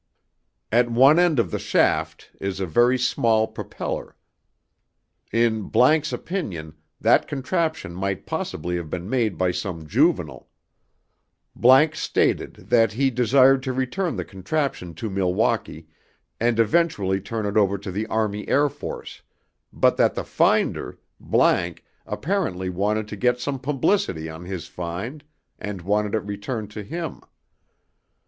[0.71, 4.15] At one end of the shaft is a very small propeller.
[5.31, 5.69] In____
[6.13, 10.47] opinion that contraption might possibly have been made by some juvenile.____
[11.95, 15.85] stated that he desired to return the contraption to Milwaukee
[16.39, 19.21] and eventually turn it over to the Army Air Forces,
[19.71, 20.97] but that the finder,____
[22.07, 25.23] apparently wanted to get some publicity on his find
[25.59, 27.21] and wanted it returned to him.